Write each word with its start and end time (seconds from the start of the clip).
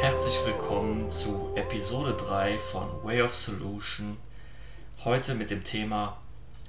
Herzlich 0.00 0.44
willkommen 0.44 1.12
zu 1.12 1.52
Episode 1.54 2.14
3 2.14 2.58
von 2.58 2.88
Way 3.04 3.22
of 3.22 3.32
Solution. 3.32 4.16
Heute 5.04 5.36
mit 5.36 5.52
dem 5.52 5.62
Thema 5.62 6.16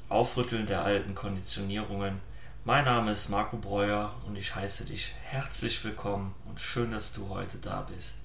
Aufrütteln 0.09 0.67
der 0.67 0.83
alten 0.83 1.15
Konditionierungen. 1.15 2.21
Mein 2.63 2.85
Name 2.85 3.13
ist 3.13 3.29
Marco 3.29 3.57
Breuer 3.57 4.13
und 4.27 4.35
ich 4.35 4.53
heiße 4.53 4.85
dich 4.85 5.15
herzlich 5.23 5.83
willkommen 5.83 6.35
und 6.47 6.59
schön, 6.59 6.91
dass 6.91 7.13
du 7.13 7.29
heute 7.29 7.57
da 7.57 7.81
bist. 7.81 8.19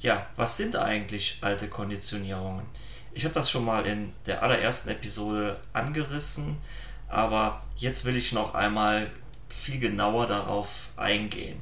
Ja, 0.00 0.26
was 0.36 0.56
sind 0.56 0.76
eigentlich 0.76 1.38
alte 1.42 1.68
Konditionierungen? 1.68 2.64
Ich 3.12 3.24
habe 3.24 3.34
das 3.34 3.50
schon 3.50 3.66
mal 3.66 3.84
in 3.84 4.14
der 4.24 4.42
allerersten 4.42 4.88
Episode 4.88 5.60
angerissen, 5.74 6.56
aber 7.06 7.62
jetzt 7.76 8.06
will 8.06 8.16
ich 8.16 8.32
noch 8.32 8.54
einmal 8.54 9.10
viel 9.50 9.78
genauer 9.78 10.26
darauf 10.26 10.88
eingehen. 10.96 11.60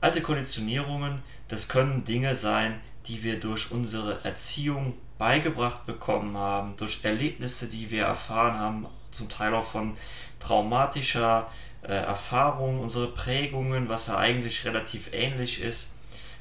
Alte 0.00 0.20
Konditionierungen, 0.20 1.22
das 1.46 1.68
können 1.68 2.04
Dinge 2.04 2.34
sein, 2.34 2.80
die 3.06 3.22
wir 3.22 3.38
durch 3.38 3.70
unsere 3.70 4.24
Erziehung 4.24 4.94
beigebracht 5.18 5.86
bekommen 5.86 6.36
haben, 6.36 6.74
durch 6.76 7.04
Erlebnisse, 7.04 7.68
die 7.68 7.90
wir 7.90 8.04
erfahren 8.04 8.58
haben, 8.58 8.86
zum 9.12 9.28
Teil 9.28 9.54
auch 9.54 9.66
von 9.66 9.96
traumatischer 10.40 11.48
äh, 11.82 11.92
Erfahrung, 11.92 12.80
unsere 12.80 13.08
Prägungen, 13.08 13.88
was 13.88 14.08
ja 14.08 14.16
eigentlich 14.16 14.64
relativ 14.64 15.12
ähnlich 15.12 15.62
ist. 15.62 15.92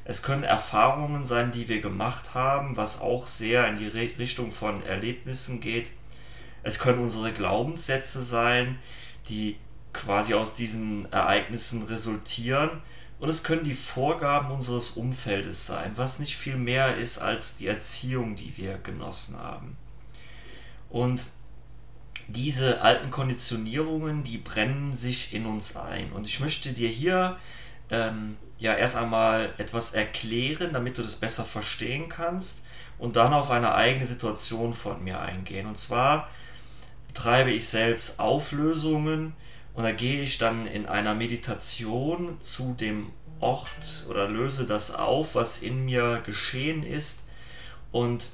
Es 0.09 0.23
können 0.23 0.41
Erfahrungen 0.41 1.23
sein, 1.23 1.51
die 1.51 1.67
wir 1.67 1.81
gemacht 1.81 2.33
haben, 2.33 2.75
was 2.75 2.99
auch 2.99 3.27
sehr 3.27 3.67
in 3.67 3.77
die 3.77 3.89
Re 3.89 4.09
Richtung 4.17 4.51
von 4.51 4.81
Erlebnissen 4.81 5.61
geht. 5.61 5.91
Es 6.63 6.79
können 6.79 6.97
unsere 6.97 7.31
Glaubenssätze 7.31 8.23
sein, 8.23 8.79
die 9.29 9.55
quasi 9.93 10.33
aus 10.33 10.55
diesen 10.55 11.11
Ereignissen 11.11 11.83
resultieren 11.83 12.81
und 13.19 13.29
es 13.29 13.43
können 13.43 13.63
die 13.63 13.75
Vorgaben 13.75 14.49
unseres 14.49 14.89
Umfeldes 14.89 15.67
sein, 15.67 15.91
was 15.93 16.17
nicht 16.17 16.35
viel 16.35 16.57
mehr 16.57 16.97
ist 16.97 17.19
als 17.19 17.57
die 17.57 17.67
Erziehung, 17.67 18.35
die 18.35 18.57
wir 18.57 18.79
genossen 18.79 19.37
haben. 19.37 19.77
Und 20.89 21.27
diese 22.27 22.81
alten 22.81 23.11
Konditionierungen, 23.11 24.23
die 24.23 24.39
brennen 24.39 24.95
sich 24.95 25.35
in 25.35 25.45
uns 25.45 25.75
ein. 25.75 26.11
Und 26.13 26.25
ich 26.25 26.39
möchte 26.39 26.73
dir 26.73 26.89
hier 26.89 27.37
ähm, 27.89 28.37
ja 28.57 28.75
erst 28.75 28.95
einmal 28.95 29.53
etwas 29.57 29.93
erklären, 29.93 30.73
damit 30.73 30.97
du 30.97 31.01
das 31.01 31.15
besser 31.15 31.45
verstehen 31.45 32.09
kannst 32.09 32.63
und 32.97 33.15
dann 33.15 33.33
auf 33.33 33.49
eine 33.49 33.73
eigene 33.73 34.05
Situation 34.05 34.73
von 34.73 35.03
mir 35.03 35.19
eingehen. 35.19 35.65
Und 35.65 35.77
zwar 35.77 36.29
betreibe 37.07 37.51
ich 37.51 37.67
selbst 37.67 38.19
Auflösungen, 38.19 39.33
und 39.73 39.83
da 39.83 39.91
gehe 39.91 40.21
ich 40.21 40.37
dann 40.37 40.67
in 40.67 40.87
einer 40.87 41.15
Meditation 41.15 42.41
zu 42.41 42.73
dem 42.73 43.11
Ort 43.39 44.05
oder 44.09 44.27
löse 44.27 44.65
das 44.65 44.93
auf, 44.93 45.35
was 45.35 45.61
in 45.61 45.85
mir 45.85 46.21
geschehen 46.25 46.83
ist 46.83 47.23
und 47.93 48.27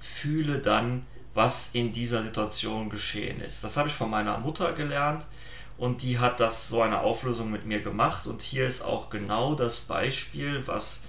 fühle 0.00 0.60
dann, 0.60 1.06
was 1.34 1.70
in 1.72 1.92
dieser 1.92 2.22
Situation 2.22 2.88
geschehen 2.88 3.40
ist. 3.40 3.64
Das 3.64 3.76
habe 3.76 3.88
ich 3.88 3.94
von 3.94 4.08
meiner 4.08 4.38
Mutter 4.38 4.72
gelernt 4.74 5.26
und 5.76 6.02
die 6.02 6.18
hat 6.18 6.40
das 6.40 6.68
so 6.68 6.82
eine 6.82 7.00
Auflösung 7.00 7.50
mit 7.50 7.66
mir 7.66 7.80
gemacht 7.80 8.26
und 8.26 8.42
hier 8.42 8.66
ist 8.66 8.82
auch 8.82 9.10
genau 9.10 9.54
das 9.54 9.80
Beispiel, 9.80 10.66
was 10.66 11.06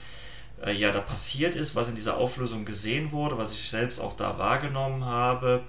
äh, 0.63 0.71
ja 0.71 0.91
da 0.91 1.01
passiert 1.01 1.55
ist, 1.55 1.75
was 1.75 1.89
in 1.89 1.95
dieser 1.95 2.17
Auflösung 2.17 2.65
gesehen 2.65 3.11
wurde, 3.11 3.37
was 3.37 3.51
ich 3.51 3.69
selbst 3.69 3.99
auch 3.99 4.13
da 4.13 4.37
wahrgenommen 4.37 5.05
habe. 5.05 5.63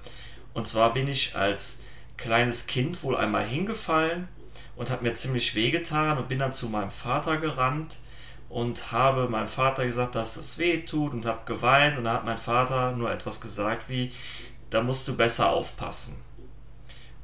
Und 0.55 0.67
zwar 0.67 0.95
bin 0.95 1.09
ich 1.09 1.37
als 1.37 1.81
kleines 2.17 2.67
Kind 2.67 3.03
wohl 3.03 3.17
einmal 3.17 3.45
hingefallen 3.47 4.29
und 4.77 4.91
hat 4.91 5.03
mir 5.03 5.15
ziemlich 5.15 5.55
wehgetan 5.55 6.17
und 6.19 6.29
bin 6.29 6.39
dann 6.39 6.53
zu 6.53 6.69
meinem 6.69 6.91
Vater 6.91 7.37
gerannt 7.37 7.99
und 8.49 8.93
habe 8.93 9.29
meinem 9.29 9.49
Vater 9.49 9.85
gesagt, 9.85 10.15
dass 10.15 10.37
es 10.37 10.57
weh 10.59 10.83
tut 10.83 11.13
und 11.13 11.27
habe 11.27 11.41
geweint 11.45 11.99
und 11.99 12.05
da 12.05 12.15
hat 12.15 12.25
mein 12.25 12.39
Vater 12.39 12.93
nur 12.93 13.11
etwas 13.11 13.41
gesagt 13.41 13.89
wie, 13.89 14.13
da 14.71 14.83
musst 14.83 15.07
du 15.09 15.17
besser 15.17 15.51
aufpassen. 15.51 16.17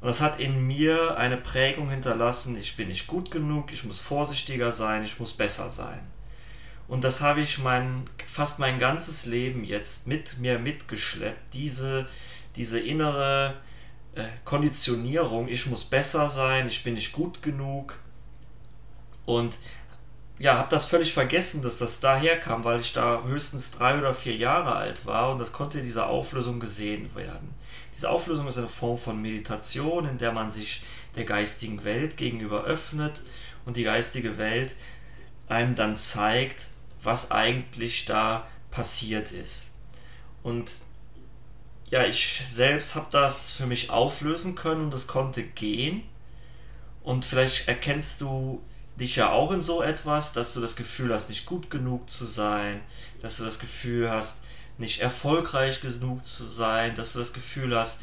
Und 0.03 0.09
das 0.09 0.19
hat 0.19 0.37
in 0.41 0.67
mir 0.67 1.17
eine 1.17 1.37
Prägung 1.37 1.89
hinterlassen, 1.89 2.57
ich 2.57 2.75
bin 2.75 2.89
nicht 2.89 3.07
gut 3.07 3.31
genug, 3.31 3.71
ich 3.71 3.85
muss 3.85 4.01
vorsichtiger 4.01 4.73
sein, 4.73 5.05
ich 5.05 5.17
muss 5.17 5.31
besser 5.31 5.69
sein. 5.69 6.01
Und 6.89 7.05
das 7.05 7.21
habe 7.21 7.39
ich 7.39 7.59
mein, 7.59 8.03
fast 8.27 8.59
mein 8.59 8.79
ganzes 8.79 9.25
Leben 9.25 9.63
jetzt 9.63 10.05
mit 10.05 10.39
mir 10.39 10.59
mitgeschleppt, 10.59 11.53
diese, 11.53 12.05
diese 12.57 12.81
innere 12.81 13.53
äh, 14.15 14.25
Konditionierung, 14.43 15.47
ich 15.47 15.67
muss 15.67 15.85
besser 15.85 16.29
sein, 16.29 16.67
ich 16.67 16.83
bin 16.83 16.95
nicht 16.95 17.13
gut 17.13 17.41
genug. 17.41 17.97
Und 19.25 19.57
ja, 20.37 20.57
habe 20.57 20.69
das 20.69 20.85
völlig 20.85 21.13
vergessen, 21.13 21.61
dass 21.61 21.77
das 21.77 22.01
daher 22.01 22.37
kam, 22.41 22.65
weil 22.65 22.81
ich 22.81 22.91
da 22.91 23.23
höchstens 23.23 23.71
drei 23.71 23.97
oder 23.97 24.13
vier 24.13 24.35
Jahre 24.35 24.75
alt 24.75 25.05
war 25.05 25.31
und 25.31 25.39
das 25.39 25.53
konnte 25.53 25.77
in 25.77 25.85
dieser 25.85 26.09
Auflösung 26.09 26.59
gesehen 26.59 27.15
werden. 27.15 27.55
Diese 27.93 28.09
Auflösung 28.09 28.47
ist 28.47 28.57
eine 28.57 28.67
Form 28.67 28.97
von 28.97 29.21
Meditation, 29.21 30.07
in 30.07 30.17
der 30.17 30.31
man 30.31 30.49
sich 30.49 30.83
der 31.15 31.25
geistigen 31.25 31.83
Welt 31.83 32.17
gegenüber 32.17 32.63
öffnet 32.63 33.21
und 33.65 33.77
die 33.77 33.83
geistige 33.83 34.37
Welt 34.37 34.75
einem 35.47 35.75
dann 35.75 35.95
zeigt, 35.95 36.69
was 37.03 37.31
eigentlich 37.31 38.05
da 38.05 38.47
passiert 38.71 39.31
ist. 39.31 39.75
Und 40.41 40.79
ja, 41.89 42.05
ich 42.05 42.41
selbst 42.45 42.95
habe 42.95 43.07
das 43.11 43.51
für 43.51 43.67
mich 43.67 43.91
auflösen 43.91 44.55
können 44.55 44.85
und 44.85 44.93
es 44.93 45.05
konnte 45.05 45.43
gehen. 45.43 46.03
Und 47.03 47.25
vielleicht 47.25 47.67
erkennst 47.67 48.21
du 48.21 48.63
dich 48.95 49.15
ja 49.15 49.31
auch 49.31 49.51
in 49.51 49.61
so 49.61 49.81
etwas, 49.81 50.33
dass 50.33 50.53
du 50.53 50.61
das 50.61 50.75
Gefühl 50.75 51.13
hast, 51.13 51.29
nicht 51.29 51.45
gut 51.45 51.69
genug 51.69 52.09
zu 52.09 52.25
sein, 52.25 52.81
dass 53.21 53.37
du 53.37 53.43
das 53.43 53.59
Gefühl 53.59 54.09
hast, 54.09 54.41
nicht 54.77 54.99
erfolgreich 54.99 55.81
genug 55.81 56.25
zu 56.25 56.45
sein, 56.45 56.95
dass 56.95 57.13
du 57.13 57.19
das 57.19 57.33
Gefühl 57.33 57.75
hast, 57.75 57.99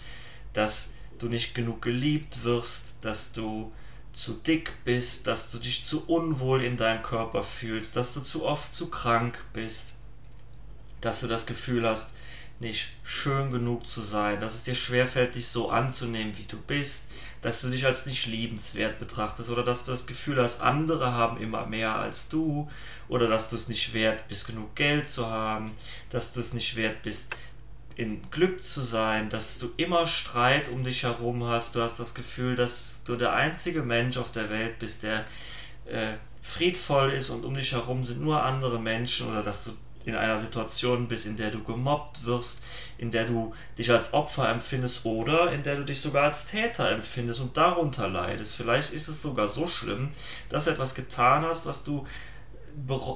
dass 0.53 0.91
du 1.19 1.29
nicht 1.29 1.55
genug 1.55 1.83
geliebt 1.83 2.45
wirst, 2.45 2.95
dass 3.03 3.33
du 3.33 3.73
zu 4.13 4.35
dick 4.35 4.73
bist, 4.85 5.27
dass 5.27 5.51
du 5.51 5.59
dich 5.59 5.85
zu 5.85 6.07
unwohl 6.09 6.63
in 6.63 6.77
deinem 6.77 7.03
Körper 7.03 7.43
fühlst, 7.43 7.97
dass 7.97 8.15
du 8.15 8.21
zu 8.21 8.45
oft 8.45 8.75
zu 8.75 8.91
krank 8.91 9.45
bist, 9.53 9.93
dass 11.01 11.21
du 11.21 11.29
das 11.29 11.47
Gefühl 11.47 11.89
hast, 11.89 12.13
nicht 12.61 12.91
schön 13.05 13.51
genug 13.51 13.87
zu 13.87 14.03
sein, 14.03 14.39
dass 14.39 14.55
es 14.55 14.63
dir 14.63 14.75
schwerfällt, 14.75 15.35
dich 15.35 15.49
so 15.49 15.71
anzunehmen, 15.71 16.37
wie 16.37 16.45
du 16.45 16.59
bist, 16.59 17.11
dass 17.41 17.63
du 17.63 17.71
dich 17.71 17.87
als 17.87 18.05
nicht 18.05 18.27
liebenswert 18.27 18.99
betrachtest 18.99 19.49
oder 19.49 19.65
dass 19.65 19.85
du 19.85 19.93
das 19.93 20.07
Gefühl 20.07 20.43
hast, 20.43 20.61
andere 20.61 21.13
haben 21.13 21.41
immer 21.41 21.67
mehr 21.67 21.97
als 21.97 22.29
du 22.29 22.71
oder 23.09 23.29
dass 23.29 23.49
du 23.49 23.57
es 23.57 23.69
nicht 23.69 23.95
wert 23.95 24.29
bist, 24.29 24.47
genug 24.47 24.75
Geld 24.75 25.09
zu 25.09 25.27
haben, 25.27 25.73
dass 26.11 26.35
du 26.35 26.41
es 26.41 26.53
nicht 26.53 26.77
wert 26.77 27.01
bist, 27.03 27.35
in 27.97 28.23
Glück 28.31 28.63
zu 28.63 28.83
sein, 28.83 29.31
dass 29.31 29.59
du 29.59 29.71
immer 29.77 30.07
Streit 30.07 30.69
um 30.69 30.85
dich 30.85 31.03
herum 31.03 31.45
hast, 31.45 31.75
du 31.75 31.83
hast 31.83 31.99
das 31.99 32.15
Gefühl, 32.15 32.57
dass 32.57 33.03
du 33.05 33.17
der 33.17 33.35
einzige 33.35 33.83
Mensch 33.83 34.17
auf 34.17 34.33
der 34.33 34.51
Welt 34.51 34.79
bist, 34.79 35.03
der 35.03 35.25
äh, 35.87 36.15
friedvoll 36.43 37.11
ist 37.11 37.31
und 37.31 37.45
um 37.45 37.55
dich 37.55 37.73
herum 37.73 38.05
sind 38.05 38.21
nur 38.21 38.43
andere 38.43 38.79
Menschen 38.79 39.29
oder 39.29 39.43
dass 39.43 39.65
du 39.65 39.73
in 40.05 40.15
einer 40.15 40.39
Situation 40.39 41.09
bist, 41.09 41.27
in 41.27 41.37
der 41.37 41.51
du 41.51 41.63
gemobbt 41.63 42.25
wirst, 42.25 42.63
in 42.99 43.11
der 43.11 43.25
du 43.25 43.55
dich 43.77 43.91
als 43.91 44.15
Opfer 44.15 44.49
empfindest 44.49 45.05
oder 45.05 45.53
in 45.53 45.63
der 45.63 45.77
du 45.77 45.85
dich 45.85 46.01
sogar 46.01 46.25
als 46.25 46.47
Täter 46.47 46.91
empfindest 46.91 47.41
und 47.41 47.57
darunter 47.57 48.09
leidest. 48.09 48.55
Vielleicht 48.55 48.93
ist 48.93 49.09
es 49.09 49.21
sogar 49.21 49.49
so 49.49 49.67
schlimm, 49.67 50.11
dass 50.49 50.65
du 50.65 50.71
etwas 50.71 50.95
getan 50.95 51.45
hast, 51.45 51.67
was 51.67 51.85
du 51.85 52.07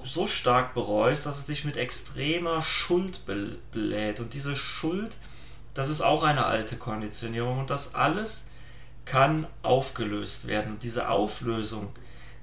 so 0.03 0.27
stark 0.27 0.75
bereust, 0.75 1.27
dass 1.27 1.39
es 1.39 1.47
dich 1.47 1.65
mit 1.65 1.77
extremer 1.77 2.61
Schuld 2.63 3.21
belädt. 3.71 4.21
Und 4.21 4.35
diese 4.35 4.57
Schuld, 4.57 5.17
das 5.73 5.89
ist 5.89 6.03
auch 6.03 6.23
eine 6.23 6.45
alte 6.45 6.77
Konditionierung 6.77 7.61
und 7.61 7.71
das 7.71 7.95
alles 7.95 8.49
kann 9.05 9.47
aufgelöst 9.63 10.47
werden. 10.49 10.73
Und 10.73 10.83
diese 10.83 11.09
Auflösung, 11.09 11.93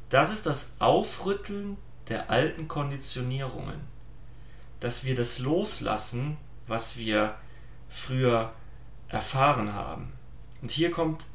das 0.10 0.32
ist 0.32 0.46
das 0.46 0.76
Aufrütteln 0.80 1.78
der 2.08 2.30
alten 2.30 2.68
Konditionierungen 2.68 3.92
dass 4.82 5.06
wir 5.06 5.16
das 5.16 5.40
loslassen, 5.40 6.38
was 6.68 6.98
wir 6.98 7.36
früher 7.88 8.52
erfahren 9.08 9.74
haben. 9.74 10.12
Und 10.62 10.72
hier 10.72 10.92
kommt 10.92 11.26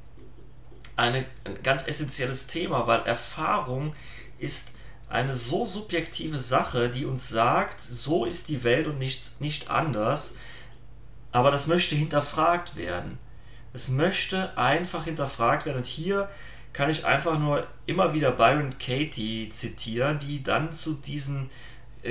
eine, 0.96 1.26
ein 1.44 1.62
ganz 1.62 1.86
essentielles 1.86 2.46
Thema, 2.46 2.86
weil 2.86 3.00
Erfahrung 3.02 3.94
ist 4.38 4.72
eine 5.08 5.36
so 5.36 5.64
subjektive 5.64 6.38
Sache, 6.38 6.90
die 6.90 7.04
uns 7.04 7.28
sagt, 7.28 7.80
so 7.80 8.24
ist 8.24 8.48
die 8.48 8.64
Welt 8.64 8.86
und 8.86 8.98
nichts, 8.98 9.36
nicht 9.40 9.70
anders. 9.70 10.34
Aber 11.32 11.50
das 11.50 11.66
möchte 11.66 11.94
hinterfragt 11.94 12.76
werden. 12.76 13.18
Es 13.72 13.88
möchte 13.88 14.56
einfach 14.56 15.04
hinterfragt 15.04 15.66
werden. 15.66 15.78
Und 15.78 15.86
hier 15.86 16.28
kann 16.72 16.90
ich 16.90 17.04
einfach 17.04 17.38
nur 17.38 17.66
immer 17.86 18.14
wieder 18.14 18.32
Byron 18.32 18.78
Katie 18.78 19.48
zitieren, 19.50 20.18
die 20.18 20.42
dann 20.42 20.72
zu 20.72 20.94
diesen 20.94 21.50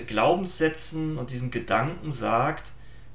Glaubenssätzen 0.01 1.17
und 1.17 1.29
diesen 1.29 1.51
Gedanken 1.51 2.11
sagt, 2.11 2.71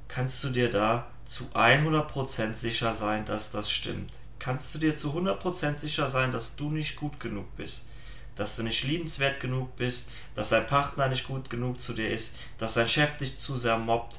kannst 0.09 0.43
du 0.45 0.51
dir 0.51 0.71
da 0.71 1.07
zu 1.25 1.45
100% 1.55 2.55
sicher 2.55 2.95
sein, 2.95 3.25
dass 3.25 3.51
das 3.51 3.71
stimmt. 3.71 4.13
kannst 4.41 4.75
du 4.75 4.79
dir 4.79 4.97
zu 4.97 5.13
100% 5.13 5.77
sicher 5.77 6.09
sein, 6.09 6.33
dass 6.33 6.57
du 6.57 6.71
nicht 6.71 6.97
gut 6.97 7.21
genug 7.21 7.55
bist. 7.57 7.87
Dass 8.35 8.57
du 8.57 8.63
nicht 8.63 8.85
liebenswert 8.85 9.39
genug 9.39 9.77
bist, 9.77 10.11
dass 10.35 10.49
dein 10.49 10.67
Partner 10.67 11.09
nicht 11.09 11.29
gut 11.29 11.51
genug 11.51 11.81
zu 11.81 11.93
dir 11.93 12.09
ist, 12.09 12.35
dass 12.59 12.75
dein 12.75 12.89
Chef 12.89 13.17
dich 13.19 13.37
zu 13.37 13.57
sehr 13.57 13.79
mobbt. 13.79 14.19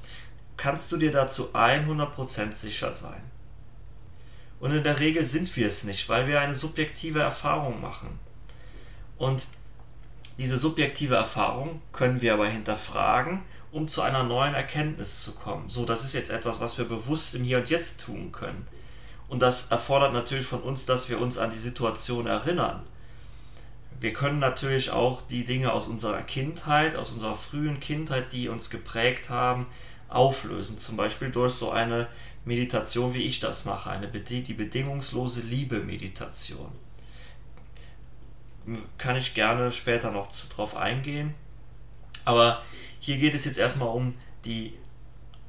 Kannst 0.58 0.92
du 0.92 0.98
dir 0.98 1.12
dazu 1.12 1.54
100% 1.54 2.54
sicher 2.54 2.94
sein. 2.94 3.22
Und 4.60 4.72
in 4.72 4.84
der 4.84 5.00
Regel 5.00 5.26
sind 5.26 5.54
wir 5.58 5.66
es 5.66 5.84
nicht, 5.84 6.08
weil 6.08 6.28
wir 6.28 6.40
eine 6.40 6.54
subjektive 6.54 7.20
Erfahrung 7.20 7.82
machen. 7.82 8.20
Und 9.18 9.48
diese 10.38 10.58
subjektive 10.58 11.16
Erfahrung 11.16 11.82
können 11.92 12.22
wir 12.22 12.34
aber 12.34 12.48
hinterfragen, 12.48 13.42
um 13.72 13.88
zu 13.88 14.02
einer 14.02 14.24
neuen 14.24 14.54
Erkenntnis 14.54 15.24
zu 15.24 15.34
kommen. 15.34 15.70
So, 15.70 15.86
das 15.86 16.04
ist 16.04 16.14
jetzt 16.14 16.30
etwas, 16.30 16.60
was 16.60 16.78
wir 16.78 16.86
bewusst 16.86 17.36
im 17.36 17.44
Hier 17.44 17.60
und 17.60 17.70
Jetzt 17.70 18.02
tun 18.02 18.32
können. 18.32 18.68
Und 19.30 19.42
das 19.42 19.72
erfordert 19.72 20.14
natürlich 20.14 20.46
von 20.46 20.62
uns, 20.62 20.86
dass 20.86 21.10
wir 21.10 21.20
uns 21.22 21.38
an 21.38 21.52
die 21.52 21.58
Situation 21.58 22.28
erinnern. 22.28 22.84
Wir 24.02 24.14
können 24.14 24.40
natürlich 24.40 24.90
auch 24.90 25.22
die 25.22 25.46
Dinge 25.46 25.72
aus 25.72 25.88
unserer 25.88 26.22
Kindheit, 26.24 26.96
aus 26.96 27.12
unserer 27.12 27.36
frühen 27.36 27.80
Kindheit, 27.80 28.34
die 28.34 28.50
uns 28.50 28.70
geprägt 28.70 29.30
haben, 29.30 29.68
auflösen. 30.10 30.80
Zum 30.80 30.98
Beispiel 30.98 31.30
durch 31.30 31.54
so 31.54 31.72
eine 31.72 32.08
Meditation, 32.44 33.14
wie 33.14 33.22
ich 33.22 33.40
das 33.40 33.66
mache, 33.66 33.92
eine 33.92 34.08
die 34.08 34.54
bedingungslose 34.54 35.42
Liebe-Meditation. 35.42 36.72
Kann 38.98 39.16
ich 39.16 39.34
gerne 39.34 39.72
später 39.72 40.12
noch 40.12 40.30
drauf 40.56 40.76
eingehen. 40.76 41.34
Aber 42.26 42.62
hier 43.00 43.18
geht 43.18 43.34
es 43.34 43.46
jetzt 43.46 43.58
erstmal 43.58 43.90
um 43.90 44.14
die 44.46 44.78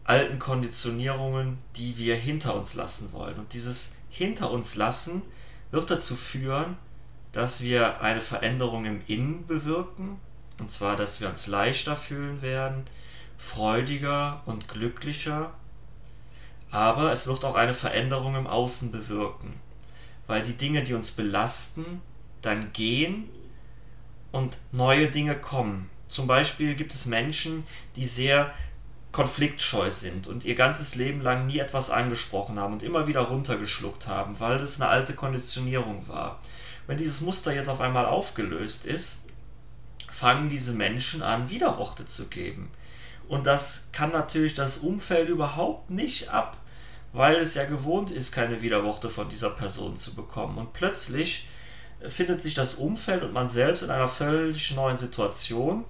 alten 0.04 0.38
Konditionierungen, 0.38 1.58
die 1.76 1.96
wir 1.98 2.16
hinter 2.16 2.54
uns 2.54 2.74
lassen 2.74 3.12
wollen. 3.12 3.38
Und 3.38 3.52
dieses 3.52 3.94
hinter 4.10 4.50
uns 4.50 4.74
lassen 4.74 5.22
wird 5.70 5.90
dazu 5.90 6.16
führen, 6.16 6.76
dass 7.32 7.62
wir 7.62 8.00
eine 8.00 8.20
Veränderung 8.20 8.84
im 8.84 9.02
Innen 9.06 9.46
bewirken. 9.46 10.18
Und 10.58 10.68
zwar, 10.68 10.96
dass 10.96 11.20
wir 11.20 11.28
uns 11.28 11.46
leichter 11.46 11.96
fühlen 11.96 12.42
werden, 12.42 12.84
freudiger 13.38 14.42
und 14.46 14.68
glücklicher 14.68 15.52
aber 16.72 17.12
es 17.12 17.26
wird 17.26 17.44
auch 17.44 17.54
eine 17.54 17.74
Veränderung 17.74 18.34
im 18.34 18.46
Außen 18.46 18.90
bewirken, 18.90 19.60
weil 20.26 20.42
die 20.42 20.56
Dinge, 20.56 20.82
die 20.82 20.94
uns 20.94 21.10
belasten, 21.10 22.00
dann 22.42 22.72
gehen 22.72 23.28
und 24.30 24.58
neue 24.72 25.10
Dinge 25.10 25.36
kommen. 25.36 25.90
Zum 26.06 26.26
Beispiel 26.26 26.74
gibt 26.74 26.94
es 26.94 27.06
Menschen, 27.06 27.64
die 27.96 28.04
sehr 28.04 28.52
konfliktscheu 29.12 29.90
sind 29.90 30.26
und 30.26 30.44
ihr 30.44 30.54
ganzes 30.54 30.94
Leben 30.94 31.20
lang 31.20 31.46
nie 31.46 31.58
etwas 31.58 31.90
angesprochen 31.90 32.58
haben 32.58 32.72
und 32.74 32.82
immer 32.82 33.06
wieder 33.06 33.20
runtergeschluckt 33.20 34.06
haben, 34.06 34.40
weil 34.40 34.58
das 34.58 34.80
eine 34.80 34.90
alte 34.90 35.14
Konditionierung 35.14 36.08
war. 36.08 36.40
Wenn 36.86 36.96
dieses 36.96 37.20
Muster 37.20 37.54
jetzt 37.54 37.68
auf 37.68 37.80
einmal 37.80 38.06
aufgelöst 38.06 38.86
ist, 38.86 39.24
fangen 40.10 40.48
diese 40.48 40.72
Menschen 40.72 41.22
an, 41.22 41.50
Widerworte 41.50 42.06
zu 42.06 42.28
geben. 42.28 42.70
Und 43.28 43.46
das 43.46 43.88
kann 43.92 44.10
natürlich 44.10 44.54
das 44.54 44.78
Umfeld 44.78 45.28
überhaupt 45.28 45.90
nicht 45.90 46.28
ab 46.28 46.56
weil 47.12 47.36
es 47.36 47.54
ja 47.54 47.64
gewohnt 47.64 48.10
ist, 48.10 48.32
keine 48.32 48.62
Widerworte 48.62 49.10
von 49.10 49.28
dieser 49.28 49.50
Person 49.50 49.96
zu 49.96 50.14
bekommen. 50.14 50.58
Und 50.58 50.72
plötzlich 50.72 51.48
findet 52.08 52.40
sich 52.40 52.54
das 52.54 52.74
Umfeld 52.74 53.22
und 53.22 53.32
man 53.32 53.48
selbst 53.48 53.82
in 53.82 53.90
einer 53.90 54.08
völlig 54.08 54.74
neuen 54.74 54.98
Situation. 54.98 55.84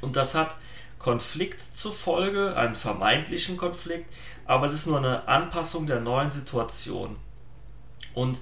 Und 0.00 0.16
das 0.16 0.34
hat 0.34 0.56
Konflikt 0.98 1.76
zur 1.76 1.92
Folge, 1.92 2.56
einen 2.56 2.76
vermeintlichen 2.76 3.56
Konflikt, 3.56 4.14
aber 4.44 4.66
es 4.66 4.72
ist 4.72 4.86
nur 4.86 4.98
eine 4.98 5.26
Anpassung 5.28 5.86
der 5.86 6.00
neuen 6.00 6.30
Situation. 6.30 7.16
Und 8.14 8.40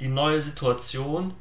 die 0.00 0.08
neue 0.08 0.42
Situation 0.42 1.34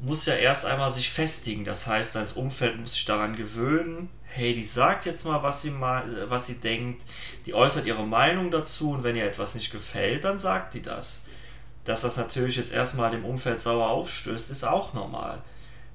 muss 0.00 0.26
ja 0.26 0.34
erst 0.34 0.64
einmal 0.64 0.92
sich 0.92 1.10
festigen. 1.10 1.64
Das 1.64 1.86
heißt, 1.86 2.14
das 2.14 2.34
Umfeld 2.34 2.78
muss 2.78 2.94
sich 2.94 3.04
daran 3.04 3.36
gewöhnen, 3.36 4.08
hey, 4.22 4.54
die 4.54 4.64
sagt 4.64 5.06
jetzt 5.06 5.24
mal, 5.24 5.42
was 5.42 5.62
sie 5.62 5.72
was 5.80 6.46
sie 6.46 6.60
denkt, 6.60 7.04
die 7.46 7.54
äußert 7.54 7.86
ihre 7.86 8.06
Meinung 8.06 8.50
dazu 8.50 8.90
und 8.90 9.04
wenn 9.04 9.16
ihr 9.16 9.24
etwas 9.24 9.54
nicht 9.54 9.70
gefällt, 9.70 10.24
dann 10.24 10.38
sagt 10.38 10.74
die 10.74 10.82
das. 10.82 11.24
Dass 11.86 12.02
das 12.02 12.16
natürlich 12.16 12.56
jetzt 12.56 12.72
erstmal 12.72 13.10
dem 13.10 13.24
Umfeld 13.24 13.60
sauer 13.60 13.88
aufstößt, 13.88 14.50
ist 14.50 14.64
auch 14.64 14.92
normal. 14.92 15.42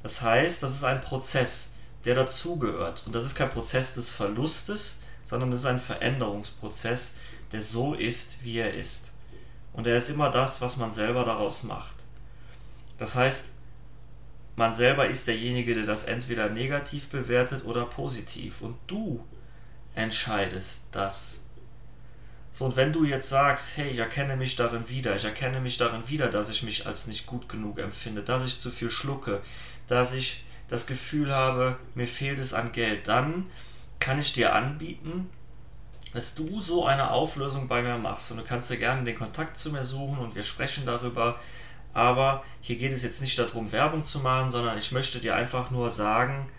Das 0.01 0.21
heißt, 0.21 0.63
das 0.63 0.73
ist 0.73 0.83
ein 0.83 1.01
Prozess, 1.01 1.73
der 2.05 2.15
dazugehört. 2.15 3.03
Und 3.05 3.13
das 3.13 3.25
ist 3.25 3.35
kein 3.35 3.49
Prozess 3.49 3.93
des 3.93 4.09
Verlustes, 4.09 4.97
sondern 5.25 5.51
das 5.51 5.59
ist 5.61 5.65
ein 5.65 5.79
Veränderungsprozess, 5.79 7.15
der 7.51 7.61
so 7.61 7.93
ist, 7.93 8.41
wie 8.41 8.57
er 8.57 8.73
ist. 8.73 9.11
Und 9.73 9.85
er 9.85 9.97
ist 9.97 10.09
immer 10.09 10.31
das, 10.31 10.61
was 10.61 10.77
man 10.77 10.91
selber 10.91 11.23
daraus 11.23 11.63
macht. 11.63 11.97
Das 12.97 13.15
heißt, 13.15 13.51
man 14.55 14.73
selber 14.73 15.07
ist 15.07 15.27
derjenige, 15.27 15.75
der 15.75 15.85
das 15.85 16.05
entweder 16.05 16.49
negativ 16.49 17.09
bewertet 17.09 17.65
oder 17.65 17.85
positiv. 17.85 18.61
Und 18.61 18.77
du 18.87 19.25
entscheidest 19.93 20.83
das. 20.91 21.43
So, 22.53 22.65
und 22.65 22.75
wenn 22.75 22.91
du 22.91 23.05
jetzt 23.05 23.29
sagst, 23.29 23.77
hey, 23.77 23.89
ich 23.89 23.99
erkenne 23.99 24.35
mich 24.35 24.55
darin 24.55 24.89
wieder, 24.89 25.15
ich 25.15 25.23
erkenne 25.23 25.61
mich 25.61 25.77
darin 25.77 26.07
wieder, 26.07 26.27
dass 26.27 26.49
ich 26.49 26.63
mich 26.63 26.85
als 26.85 27.07
nicht 27.07 27.25
gut 27.25 27.47
genug 27.47 27.79
empfinde, 27.79 28.21
dass 28.21 28.45
ich 28.45 28.59
zu 28.59 28.71
viel 28.71 28.89
schlucke, 28.89 29.41
dass 29.87 30.13
ich 30.13 30.43
das 30.67 30.85
Gefühl 30.85 31.33
habe, 31.33 31.77
mir 31.95 32.07
fehlt 32.07 32.39
es 32.39 32.53
an 32.53 32.71
Geld, 32.71 33.07
dann 33.07 33.49
kann 33.99 34.19
ich 34.19 34.33
dir 34.33 34.53
anbieten, 34.53 35.29
dass 36.13 36.35
du 36.35 36.59
so 36.59 36.85
eine 36.85 37.11
Auflösung 37.11 37.67
bei 37.67 37.81
mir 37.81 37.97
machst. 37.97 38.31
Und 38.31 38.37
du 38.37 38.43
kannst 38.43 38.69
dir 38.69 38.77
gerne 38.77 39.03
den 39.03 39.17
Kontakt 39.17 39.57
zu 39.57 39.71
mir 39.71 39.83
suchen 39.83 40.17
und 40.17 40.35
wir 40.35 40.43
sprechen 40.43 40.85
darüber, 40.85 41.39
aber 41.93 42.43
hier 42.61 42.77
geht 42.77 42.91
es 42.91 43.03
jetzt 43.03 43.21
nicht 43.21 43.37
darum, 43.37 43.71
Werbung 43.71 44.03
zu 44.03 44.19
machen, 44.19 44.51
sondern 44.51 44.77
ich 44.77 44.91
möchte 44.91 45.19
dir 45.19 45.35
einfach 45.35 45.71
nur 45.71 45.89
sagen, 45.89 46.49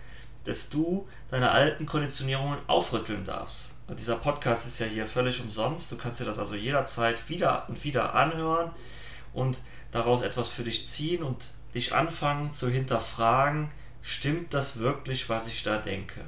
dass 0.43 0.69
du 0.69 1.07
deine 1.29 1.51
alten 1.51 1.85
Konditionierungen 1.85 2.59
aufrütteln 2.67 3.23
darfst. 3.23 3.75
Und 3.93 3.99
dieser 3.99 4.15
Podcast 4.15 4.65
ist 4.65 4.79
ja 4.79 4.87
hier 4.87 5.05
völlig 5.05 5.39
umsonst. 5.39 5.91
Du 5.91 5.97
kannst 5.97 6.19
dir 6.19 6.25
das 6.25 6.39
also 6.39 6.55
jederzeit 6.55 7.29
wieder 7.29 7.69
und 7.69 7.83
wieder 7.83 8.15
anhören 8.15 8.71
und 9.33 9.59
daraus 9.91 10.23
etwas 10.23 10.49
für 10.49 10.63
dich 10.63 10.87
ziehen 10.87 11.21
und 11.21 11.51
dich 11.75 11.93
anfangen 11.93 12.51
zu 12.51 12.71
hinterfragen, 12.71 13.69
stimmt 14.01 14.51
das 14.55 14.79
wirklich, 14.79 15.29
was 15.29 15.45
ich 15.45 15.61
da 15.61 15.77
denke? 15.77 16.21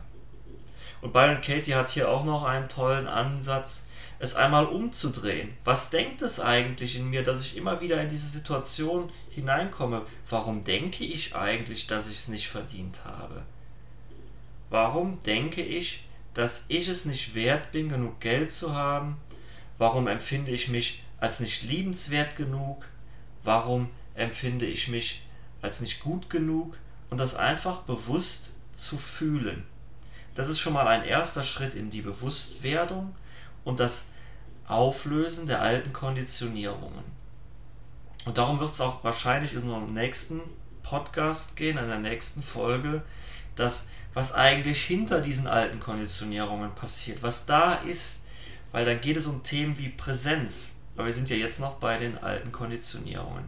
Und 1.01 1.11
Byron 1.11 1.41
Katie 1.41 1.73
hat 1.73 1.89
hier 1.89 2.07
auch 2.07 2.23
noch 2.23 2.43
einen 2.43 2.69
tollen 2.69 3.07
Ansatz, 3.07 3.87
es 4.19 4.35
einmal 4.35 4.67
umzudrehen. 4.67 5.57
Was 5.63 5.89
denkt 5.89 6.21
es 6.21 6.39
eigentlich 6.39 6.95
in 6.95 7.09
mir, 7.09 7.23
dass 7.23 7.41
ich 7.41 7.57
immer 7.57 7.81
wieder 7.81 7.99
in 7.99 8.09
diese 8.09 8.29
Situation 8.29 9.11
hineinkomme? 9.31 10.03
Warum 10.29 10.63
denke 10.63 11.03
ich 11.03 11.35
eigentlich, 11.35 11.87
dass 11.87 12.11
ich 12.11 12.17
es 12.17 12.27
nicht 12.27 12.47
verdient 12.47 13.05
habe? 13.05 13.41
Warum 14.69 15.19
denke 15.21 15.63
ich, 15.63 16.03
dass 16.35 16.65
ich 16.67 16.87
es 16.87 17.05
nicht 17.05 17.33
wert 17.33 17.71
bin, 17.71 17.89
genug 17.89 18.19
Geld 18.19 18.51
zu 18.51 18.75
haben? 18.75 19.17
Warum 19.77 20.07
empfinde 20.07 20.51
ich 20.51 20.69
mich 20.69 21.03
als 21.19 21.39
nicht 21.39 21.63
liebenswert 21.63 22.35
genug? 22.35 22.87
Warum 23.43 23.89
empfinde 24.13 24.65
ich 24.65 24.87
mich 24.87 25.25
als 25.61 25.81
nicht 25.81 26.01
gut 26.01 26.29
genug? 26.29 26.77
Und 27.09 27.17
das 27.17 27.35
einfach 27.35 27.81
bewusst 27.81 28.51
zu 28.73 28.97
fühlen. 28.97 29.63
Das 30.35 30.49
ist 30.49 30.59
schon 30.59 30.73
mal 30.73 30.87
ein 30.87 31.03
erster 31.03 31.43
Schritt 31.43 31.73
in 31.73 31.89
die 31.89 32.01
Bewusstwerdung 32.01 33.15
und 33.63 33.79
das 33.79 34.09
Auflösen 34.67 35.47
der 35.47 35.61
alten 35.61 35.93
Konditionierungen. 35.93 37.03
Und 38.25 38.37
darum 38.37 38.59
wird 38.59 38.73
es 38.73 38.81
auch 38.81 39.03
wahrscheinlich 39.03 39.53
in 39.53 39.61
unserem 39.61 39.85
nächsten 39.85 40.41
Podcast 40.83 41.55
gehen, 41.55 41.77
in 41.77 41.87
der 41.87 41.99
nächsten 41.99 42.43
Folge, 42.43 43.03
dass 43.55 43.87
was 44.15 44.33
eigentlich 44.33 44.83
hinter 44.83 45.21
diesen 45.21 45.45
alten 45.45 45.79
Konditionierungen 45.79 46.73
passiert, 46.73 47.21
was 47.21 47.45
da 47.45 47.75
ist, 47.75 48.25
weil 48.71 48.85
dann 48.85 49.01
geht 49.01 49.17
es 49.17 49.27
um 49.27 49.43
Themen 49.43 49.77
wie 49.77 49.89
Präsenz. 49.89 50.77
Aber 50.95 51.05
wir 51.05 51.13
sind 51.13 51.29
ja 51.29 51.35
jetzt 51.35 51.59
noch 51.59 51.75
bei 51.75 51.97
den 51.97 52.17
alten 52.17 52.53
Konditionierungen. 52.53 53.43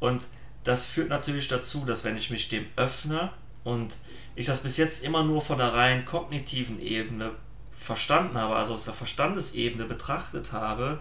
Und 0.00 0.26
das 0.64 0.86
führt 0.86 1.10
natürlich 1.10 1.46
dazu, 1.48 1.84
dass 1.84 2.04
wenn 2.04 2.16
ich 2.16 2.30
mich 2.30 2.48
dem 2.48 2.66
öffne 2.76 3.30
und 3.64 3.96
ich 4.34 4.46
das 4.46 4.62
bis 4.62 4.78
jetzt 4.78 5.04
immer 5.04 5.22
nur 5.22 5.42
von 5.42 5.58
der 5.58 5.74
rein 5.74 6.06
kognitiven 6.06 6.80
Ebene 6.80 7.32
verstanden 7.78 8.38
habe, 8.38 8.56
also 8.56 8.72
aus 8.72 8.86
der 8.86 8.94
Verstandesebene 8.94 9.84
betrachtet 9.84 10.52
habe, 10.52 11.00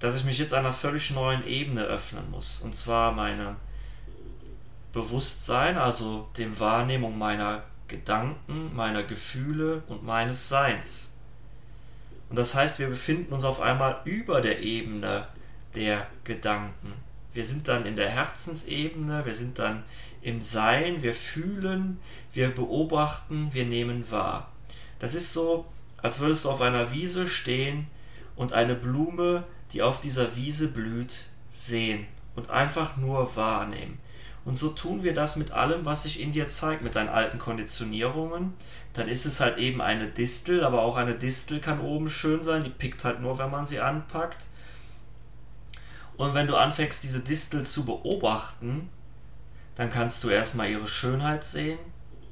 dass 0.00 0.16
ich 0.16 0.24
mich 0.24 0.38
jetzt 0.38 0.52
einer 0.52 0.74
völlig 0.74 1.10
neuen 1.10 1.46
Ebene 1.46 1.84
öffnen 1.84 2.30
muss. 2.30 2.60
Und 2.60 2.76
zwar 2.76 3.12
meinem 3.12 3.56
Bewusstsein, 4.92 5.78
also 5.78 6.28
dem 6.36 6.58
Wahrnehmung 6.58 7.16
meiner 7.16 7.62
Gedanken, 7.90 8.74
meiner 8.74 9.02
Gefühle 9.02 9.82
und 9.88 10.04
meines 10.04 10.48
Seins. 10.48 11.12
Und 12.30 12.38
das 12.38 12.54
heißt, 12.54 12.78
wir 12.78 12.88
befinden 12.88 13.34
uns 13.34 13.44
auf 13.44 13.60
einmal 13.60 14.00
über 14.04 14.40
der 14.40 14.60
Ebene 14.60 15.26
der 15.74 16.06
Gedanken. 16.24 16.92
Wir 17.34 17.44
sind 17.44 17.68
dann 17.68 17.86
in 17.86 17.96
der 17.96 18.08
Herzensebene, 18.08 19.24
wir 19.24 19.34
sind 19.34 19.58
dann 19.58 19.82
im 20.22 20.40
Sein, 20.40 21.02
wir 21.02 21.14
fühlen, 21.14 21.98
wir 22.32 22.50
beobachten, 22.54 23.50
wir 23.52 23.66
nehmen 23.66 24.10
wahr. 24.10 24.50
Das 25.00 25.14
ist 25.14 25.32
so, 25.32 25.66
als 25.98 26.20
würdest 26.20 26.44
du 26.44 26.50
auf 26.50 26.60
einer 26.60 26.92
Wiese 26.92 27.26
stehen 27.26 27.88
und 28.36 28.52
eine 28.52 28.74
Blume, 28.74 29.44
die 29.72 29.82
auf 29.82 30.00
dieser 30.00 30.36
Wiese 30.36 30.68
blüht, 30.68 31.26
sehen 31.50 32.06
und 32.36 32.50
einfach 32.50 32.96
nur 32.96 33.34
wahrnehmen. 33.34 33.98
Und 34.44 34.56
so 34.56 34.70
tun 34.70 35.02
wir 35.02 35.12
das 35.12 35.36
mit 35.36 35.50
allem, 35.50 35.84
was 35.84 36.04
sich 36.04 36.20
in 36.20 36.32
dir 36.32 36.48
zeigt, 36.48 36.82
mit 36.82 36.96
deinen 36.96 37.10
alten 37.10 37.38
Konditionierungen. 37.38 38.54
Dann 38.94 39.08
ist 39.08 39.26
es 39.26 39.40
halt 39.40 39.58
eben 39.58 39.80
eine 39.82 40.08
Distel, 40.08 40.64
aber 40.64 40.82
auch 40.82 40.96
eine 40.96 41.14
Distel 41.14 41.60
kann 41.60 41.80
oben 41.80 42.08
schön 42.08 42.42
sein, 42.42 42.64
die 42.64 42.70
pickt 42.70 43.04
halt 43.04 43.20
nur, 43.20 43.38
wenn 43.38 43.50
man 43.50 43.66
sie 43.66 43.80
anpackt. 43.80 44.46
Und 46.16 46.34
wenn 46.34 46.46
du 46.46 46.56
anfängst, 46.56 47.02
diese 47.02 47.20
Distel 47.20 47.64
zu 47.64 47.84
beobachten, 47.84 48.88
dann 49.74 49.90
kannst 49.90 50.24
du 50.24 50.28
erstmal 50.28 50.68
ihre 50.68 50.86
Schönheit 50.86 51.44
sehen, 51.44 51.78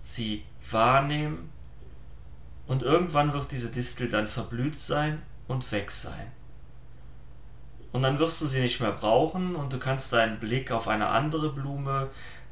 sie 0.03 0.45
wahrnehmen 0.71 1.51
und 2.67 2.83
irgendwann 2.83 3.33
wird 3.33 3.51
diese 3.51 3.71
Distel 3.71 4.09
dann 4.09 4.27
verblüht 4.29 4.77
sein 4.77 5.23
und 5.47 5.71
weg 5.73 5.91
sein. 5.91 6.31
Und 7.93 8.03
dann 8.03 8.19
wirst 8.19 8.41
du 8.41 8.47
sie 8.47 8.61
nicht 8.61 8.81
mehr 8.81 8.93
brauchen 8.93 9.57
und 9.57 9.73
du 9.73 9.79
kannst 9.79 10.13
deinen 10.13 10.39
Blick 10.39 10.71
auf 10.71 10.89
eine 10.89 11.09
andere 11.09 11.51
Blume 11.51 12.11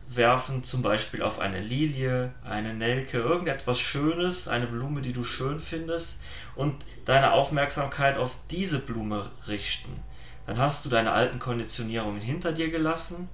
werfen, 0.09 0.63
zum 0.65 0.83
Beispiel 0.83 1.23
auf 1.23 1.41
eine 1.41 1.61
Lilie, 1.61 2.33
eine 2.45 2.75
Nelke, 2.75 3.19
irgendetwas 3.19 3.81
Schönes, 3.81 4.49
eine 4.49 4.67
Blume, 4.67 5.03
die 5.03 5.13
du 5.13 5.25
schön 5.25 5.61
findest 5.61 6.21
und 6.55 6.75
deine 7.05 7.33
Aufmerksamkeit 7.33 8.17
auf 8.17 8.37
diese 8.51 8.79
Blume 8.79 9.31
richten. 9.49 10.03
Dann 10.47 10.59
hast 10.59 10.85
du 10.85 10.89
deine 10.89 11.13
alten 11.13 11.39
Konditionierungen 11.39 12.21
hinter 12.21 12.53
dir 12.53 12.71
gelassen, 12.71 13.29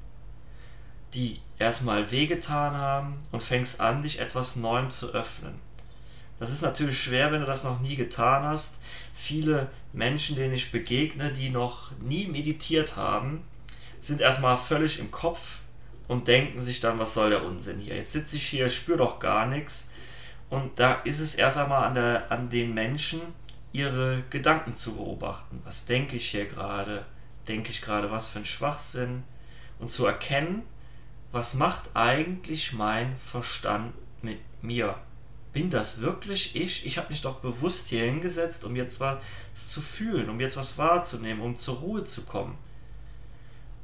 die 1.13 1.41
erstmal 1.59 2.11
wehgetan 2.11 2.75
haben 2.75 3.19
und 3.33 3.43
fängst 3.43 3.81
an, 3.81 4.03
dich 4.03 4.19
etwas 4.19 4.57
Neuem 4.57 4.91
zu 4.91 5.13
öffnen. 5.13 5.61
Das 6.39 6.51
ist 6.51 6.63
natürlich 6.63 7.01
schwer, 7.01 7.33
wenn 7.33 7.41
du 7.41 7.47
das 7.47 7.65
noch 7.65 7.81
nie 7.81 7.97
getan 7.97 8.43
hast. 8.45 8.81
Viele 9.15 9.69
Menschen, 9.93 10.37
denen 10.37 10.55
ich 10.55 10.73
begegne, 10.73 11.33
die 11.33 11.51
noch 11.51 11.93
nie 12.01 12.27
meditiert 12.27 12.97
haben, 12.97 13.45
sind 14.01 14.21
erstmal 14.21 14.57
völlig 14.57 14.99
im 14.99 15.11
Kopf 15.11 15.59
und 16.09 16.27
denken 16.29 16.61
sich 16.61 16.81
dann, 16.81 16.99
was 16.99 17.15
soll 17.15 17.31
der 17.31 17.45
Unsinn 17.45 17.79
hier? 17.79 17.95
Jetzt 17.95 18.13
sitze 18.13 18.37
ich 18.37 18.47
hier, 18.47 18.69
spüre 18.69 18.99
doch 18.99 19.21
gar 19.21 19.47
nichts. 19.47 19.91
Und 20.51 20.79
da 20.79 20.95
ist 21.05 21.21
es 21.21 21.35
erst 21.35 21.57
einmal 21.57 21.85
an, 21.85 21.95
der, 21.95 22.31
an 22.31 22.51
den 22.51 22.75
Menschen, 22.75 23.21
ihre 23.73 24.23
Gedanken 24.29 24.75
zu 24.75 24.97
beobachten. 24.97 25.63
Was 25.65 25.87
denke 25.87 26.17
ich 26.17 26.31
hier 26.31 26.47
gerade? 26.47 27.07
Denke 27.49 27.71
ich 27.71 27.81
gerade 27.81 28.11
was 28.11 28.29
für 28.29 28.41
ein 28.41 28.45
Schwachsinn? 28.45 29.23
Und 29.79 29.89
zu 29.89 30.05
erkennen, 30.07 30.63
was 31.33 31.55
macht 31.55 31.91
eigentlich 31.95 32.73
mein 32.73 33.17
Verstand 33.17 33.95
mit 34.21 34.39
mir? 34.61 34.97
Bin 35.53 35.71
das 35.71 36.01
wirklich 36.01 36.57
ich? 36.57 36.87
Ich 36.87 36.99
habe 36.99 37.09
mich 37.11 37.23
doch 37.23 37.37
bewusst 37.37 37.89
hier 37.89 38.05
hingesetzt, 38.05 38.65
um 38.65 38.75
jetzt 38.77 39.01
was 39.01 39.19
zu 39.55 39.81
fühlen, 39.81 40.31
um 40.31 40.41
jetzt 40.41 40.57
was 40.57 40.79
wahrzunehmen, 40.79 41.43
um 41.43 41.59
zur 41.59 41.77
Ruhe 41.77 42.05
zu 42.05 42.25
kommen. 42.25 42.57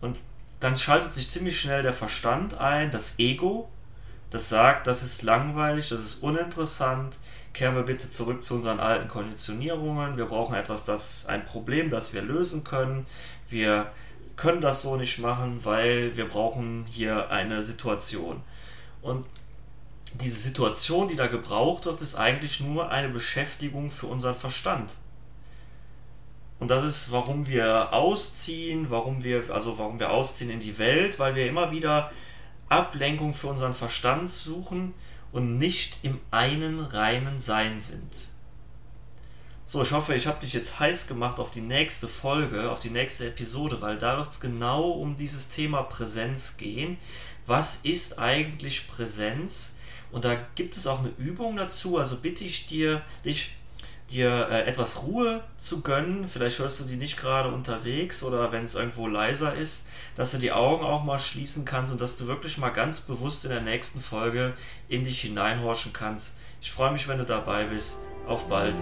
Und 0.01 0.19
dann 0.61 0.77
schaltet 0.77 1.13
sich 1.13 1.31
ziemlich 1.31 1.61
schnell 1.61 1.83
der 1.83 1.93
Verstand 1.93 2.55
ein, 2.55 2.91
das 2.91 3.19
Ego, 3.19 3.69
das 4.31 4.49
sagt, 4.49 4.87
das 4.87 5.03
ist 5.03 5.23
langweilig, 5.23 5.89
das 5.89 6.01
ist 6.01 6.23
uninteressant, 6.23 7.17
kehren 7.53 7.75
wir 7.75 7.83
bitte 7.83 8.09
zurück 8.09 8.43
zu 8.43 8.55
unseren 8.55 8.81
alten 8.81 9.09
Konditionierungen, 9.09 10.17
wir 10.17 10.27
brauchen 10.27 10.55
etwas, 10.55 10.85
das 10.85 11.27
ein 11.27 11.45
Problem, 11.45 11.91
das 11.91 12.13
wir 12.13 12.23
lösen 12.23 12.65
können, 12.65 13.07
wir 13.49 13.91
können 14.37 14.61
das 14.61 14.83
so 14.83 14.97
nicht 14.97 15.19
machen, 15.19 15.65
weil 15.65 16.17
wir 16.17 16.29
brauchen 16.29 16.85
hier 16.89 17.31
eine 17.31 17.63
Situation. 17.63 18.43
Und 19.03 19.27
diese 20.15 20.39
Situation, 20.39 21.09
die 21.09 21.17
da 21.17 21.27
gebraucht 21.27 21.85
wird, 21.85 22.01
ist 22.01 22.15
eigentlich 22.15 22.61
nur 22.61 22.91
eine 22.91 23.09
Beschäftigung 23.09 23.91
für 23.91 24.07
unseren 24.07 24.35
Verstand. 24.35 24.95
Und 26.59 26.69
das 26.69 26.85
ist, 26.85 27.13
warum 27.13 27.47
wir 27.47 27.93
ausziehen, 27.93 28.91
warum 28.91 29.23
wir, 29.23 29.51
also 29.51 29.79
warum 29.79 30.01
wir 30.01 30.11
ausziehen 30.11 30.51
in 30.51 30.61
die 30.61 30.79
Welt, 30.79 31.19
weil 31.19 31.35
wir 31.35 31.47
immer 31.47 31.71
wieder 31.71 32.11
Ablenkung 32.69 33.33
für 33.33 33.47
unseren 33.47 33.75
Verstand 33.75 34.31
suchen 34.31 34.93
und 35.31 35.59
nicht 35.59 35.99
im 36.03 36.19
einen 36.31 36.81
reinen 36.81 37.41
Sein 37.41 37.79
sind. 37.81 38.29
So, 39.65 39.83
ich 39.83 39.93
hoffe, 39.93 40.15
ich 40.15 40.27
habe 40.27 40.41
dich 40.41 40.55
jetzt 40.55 40.81
heiß 40.81 41.07
gemacht 41.07 41.39
auf 41.39 41.51
die 41.51 41.61
nächste 41.61 42.09
Folge, 42.09 42.71
auf 42.71 42.81
die 42.81 42.91
nächste 42.91 43.29
Episode, 43.29 43.83
weil 43.83 43.99
da 43.99 44.17
wird 44.17 44.29
es 44.29 44.41
genau 44.41 44.91
um 44.91 45.17
dieses 45.17 45.51
Thema 45.51 45.83
Präsenz 45.83 46.57
gehen. 46.57 46.97
Was 47.47 47.81
ist 47.83 48.19
eigentlich 48.19 48.89
Präsenz? 48.89 49.77
Und 50.11 50.25
da 50.25 50.37
gibt 50.55 50.77
es 50.77 50.87
auch 50.87 51.01
eine 51.01 51.13
Übung 51.19 51.57
dazu. 51.57 51.99
Also 51.99 52.17
bitte 52.17 52.45
ich 52.45 52.67
dir, 52.67 53.03
dich 53.25 53.53
dir 54.11 54.49
äh, 54.51 54.63
etwas 54.63 55.03
Ruhe 55.03 55.43
zu 55.57 55.83
gönnen. 55.83 56.29
Vielleicht 56.29 56.59
hörst 56.59 56.81
du 56.81 56.85
die 56.85 56.97
nicht 56.97 57.19
gerade 57.19 57.51
unterwegs 57.51 58.23
oder 58.23 58.53
wenn 58.53 58.65
es 58.65 58.75
irgendwo 58.75 59.07
leiser 59.07 59.55
ist, 59.55 59.87
dass 60.17 60.33
du 60.33 60.39
die 60.39 60.53
Augen 60.53 60.85
auch 60.85 61.05
mal 61.05 61.19
schließen 61.19 61.65
kannst 61.65 61.93
und 61.93 62.01
dass 62.01 62.17
du 62.17 62.27
wirklich 62.27 62.59
mal 62.59 62.71
ganz 62.71 63.01
bewusst 63.01 63.45
in 63.45 63.51
der 63.51 63.61
nächsten 63.61 64.01
Folge 64.01 64.55
in 64.89 65.05
dich 65.05 65.21
hineinhorchen 65.21 65.93
kannst. 65.93 66.35
Ich 66.61 66.71
freue 66.71 66.93
mich, 66.93 67.07
wenn 67.09 67.19
du 67.19 67.25
dabei 67.25 67.65
bist. 67.65 67.99
Auf 68.27 68.47
bald. 68.49 68.77